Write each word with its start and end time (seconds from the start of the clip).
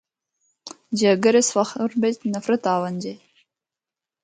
جے 0.97 1.07
اگر 1.15 1.33
اس 1.39 1.47
فخر 1.55 1.89
بچ 2.01 2.17
نفرت 2.33 2.61
آونجے۔ 2.73 3.13